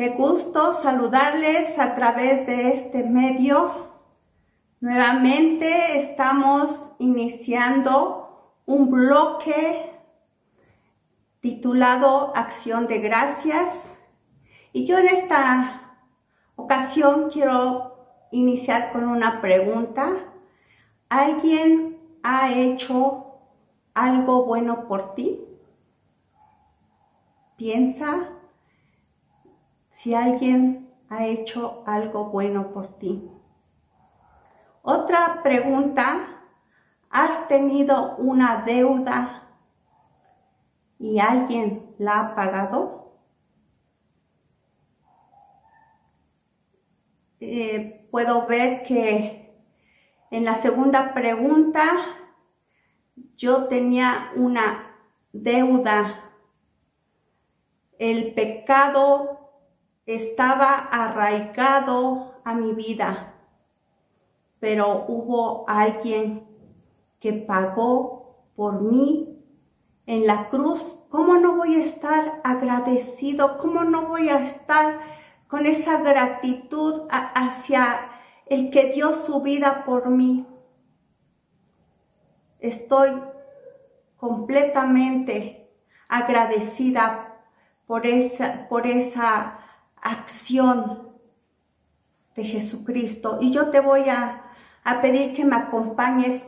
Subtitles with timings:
[0.00, 3.70] Qué gusto saludarles a través de este medio.
[4.80, 8.26] Nuevamente estamos iniciando
[8.64, 9.90] un bloque
[11.42, 13.90] titulado Acción de Gracias.
[14.72, 15.82] Y yo en esta
[16.56, 17.92] ocasión quiero
[18.32, 20.14] iniciar con una pregunta.
[21.10, 23.22] ¿Alguien ha hecho
[23.92, 25.38] algo bueno por ti?
[27.58, 28.16] Piensa
[30.02, 33.22] si alguien ha hecho algo bueno por ti.
[34.82, 36.24] Otra pregunta,
[37.10, 39.42] ¿has tenido una deuda
[40.98, 43.04] y alguien la ha pagado?
[47.40, 49.46] Eh, puedo ver que
[50.30, 52.06] en la segunda pregunta
[53.36, 54.82] yo tenía una
[55.34, 56.18] deuda.
[57.98, 59.49] El pecado
[60.14, 63.34] estaba arraigado a mi vida,
[64.60, 66.42] pero hubo alguien
[67.20, 69.38] que pagó por mí
[70.06, 71.06] en la cruz.
[71.10, 73.58] ¿Cómo no voy a estar agradecido?
[73.58, 74.98] ¿Cómo no voy a estar
[75.48, 78.00] con esa gratitud hacia
[78.46, 80.46] el que dio su vida por mí?
[82.60, 83.10] Estoy
[84.18, 85.64] completamente
[86.08, 87.24] agradecida
[87.86, 89.56] por esa, por esa
[90.02, 90.98] acción
[92.36, 93.38] de Jesucristo.
[93.40, 94.44] Y yo te voy a,
[94.84, 96.44] a pedir que me acompañes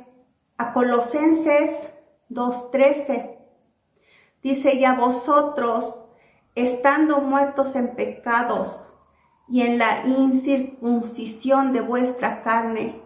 [0.58, 1.89] a Colosenses
[2.30, 3.30] 2.13.
[4.42, 6.05] Dice, y a vosotros,
[6.55, 8.89] estando muertos en pecados
[9.48, 13.00] y en la incircuncisión de vuestra carne,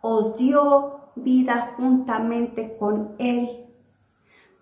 [0.00, 3.48] os dio vida juntamente con Él,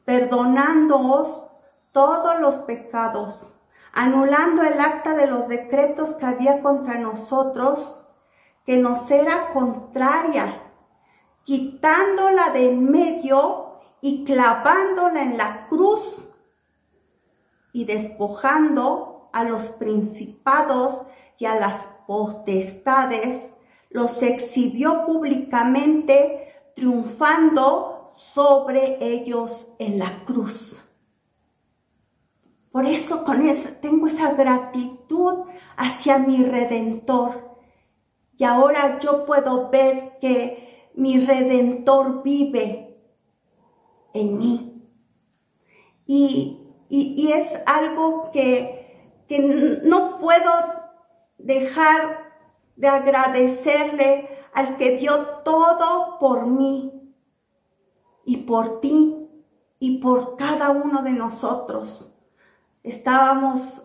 [0.05, 1.44] perdonándoos
[1.92, 3.62] todos los pecados
[3.92, 8.04] anulando el acta de los decretos que había contra nosotros,
[8.64, 10.58] que nos era contraria,
[11.44, 13.66] quitándola de en medio
[14.00, 16.25] y clavándola en la cruz
[17.72, 21.03] y despojando a los principados
[21.38, 23.56] y a las potestades,
[23.91, 30.81] los exhibió públicamente, triunfando sobre ellos en la cruz.
[32.72, 35.34] Por eso con eso tengo esa gratitud
[35.77, 37.38] hacia mi redentor.
[38.38, 42.88] Y ahora yo puedo ver que mi redentor vive
[44.15, 44.69] en mí.
[46.06, 46.59] Y,
[47.33, 48.84] es algo que,
[49.27, 49.39] que
[49.84, 50.53] no puedo
[51.39, 52.19] dejar
[52.77, 56.93] de agradecerle al que dio todo por mí
[58.27, 59.27] y por ti
[59.78, 62.12] y por cada uno de nosotros
[62.82, 63.82] estábamos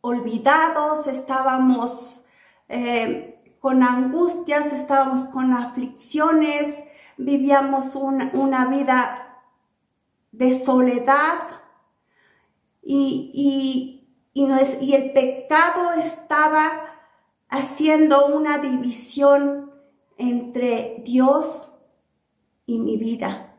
[0.00, 2.24] olvidados, estábamos
[2.68, 6.82] eh, con angustias, estábamos con aflicciones,
[7.16, 9.40] vivíamos una, vida
[10.32, 11.38] de soledad
[12.82, 14.02] y,
[14.34, 16.86] y el pecado estaba
[17.48, 19.72] haciendo una división
[20.18, 21.72] entre Dios
[22.66, 23.54] y mi vida.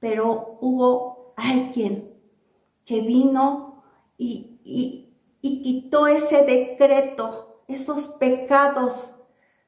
[0.00, 2.13] Pero hubo alguien
[2.84, 3.82] que vino
[4.16, 9.16] y, quitó ese decreto, esos pecados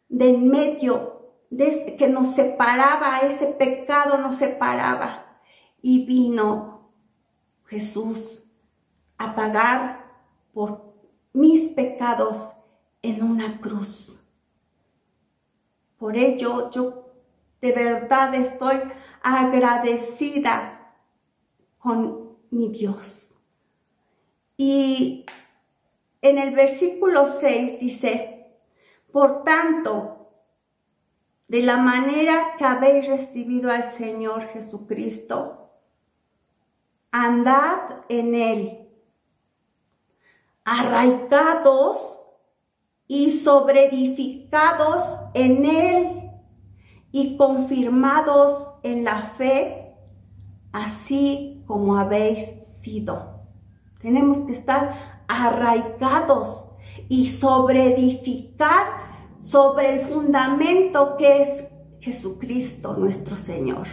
[0.09, 1.17] de en medio,
[1.99, 5.25] que nos separaba, ese pecado nos separaba.
[5.83, 6.81] Y vino
[7.67, 8.43] Jesús
[9.19, 10.05] a pagar
[10.53, 10.95] por
[11.33, 12.53] mis pecados
[13.03, 14.19] en una cruz.
[15.99, 17.07] Por ello yo
[17.61, 18.81] de verdad estoy
[19.23, 20.95] agradecida
[21.79, 23.35] con mi Dios.
[24.57, 25.27] Y
[26.23, 28.45] en el versículo 6 dice,
[29.13, 30.19] por tanto,
[31.49, 35.57] de la manera que habéis recibido al Señor Jesucristo,
[37.13, 37.79] andad
[38.09, 38.79] en Él,
[40.65, 42.21] arraigados
[43.07, 45.05] y sobreedificados
[45.35, 46.31] en Él
[47.13, 49.86] y confirmados en la fe,
[50.77, 53.41] así como habéis sido.
[54.03, 56.71] Tenemos que estar arraigados
[57.09, 58.87] y sobre edificar
[59.41, 61.65] sobre el fundamento que es
[62.01, 63.87] Jesucristo nuestro Señor.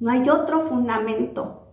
[0.00, 1.68] No hay otro fundamento,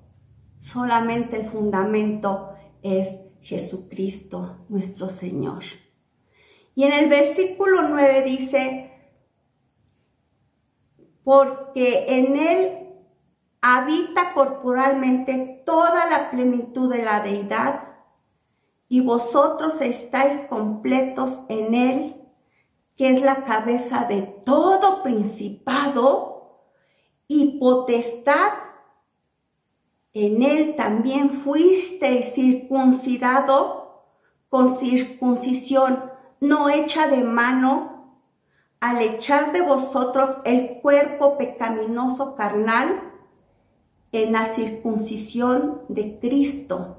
[0.60, 5.64] solamente el fundamento es Jesucristo nuestro Señor.
[6.76, 8.92] Y en el versículo 9 dice,
[11.24, 12.82] porque en Él
[13.62, 17.84] habita corporalmente toda la plenitud de la deidad
[18.90, 22.16] y vosotros estáis completos en Él,
[22.98, 26.48] que es la cabeza de todo principado
[27.28, 28.52] y potestad.
[30.14, 33.90] En Él también fuisteis circuncidado
[34.50, 35.98] con circuncisión
[36.42, 37.90] no hecha de mano,
[38.82, 43.11] al echar de vosotros el cuerpo pecaminoso carnal
[44.12, 46.98] en la circuncisión de Cristo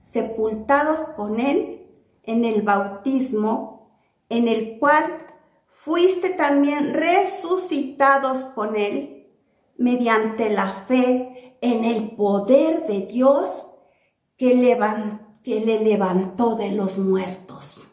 [0.00, 1.82] sepultados con Él
[2.22, 3.90] en el bautismo,
[4.28, 5.04] en el cual
[5.66, 9.26] fuiste también resucitados con Él
[9.76, 13.66] mediante la fe en el poder de Dios
[14.36, 17.88] que, le levantó de los muertos.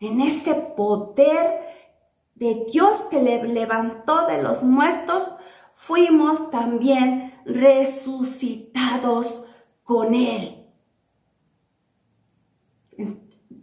[0.00, 1.60] En ese poder
[2.36, 5.24] de Dios que le levantó de los muertos,
[5.88, 9.46] fuimos también resucitados
[9.82, 10.54] con Él.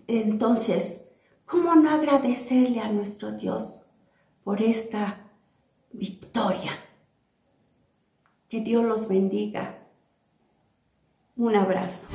[0.07, 1.05] Entonces,
[1.45, 3.81] ¿cómo no agradecerle a nuestro Dios
[4.43, 5.19] por esta
[5.91, 6.71] victoria?
[8.49, 9.77] Que Dios los bendiga.
[11.35, 12.07] Un abrazo.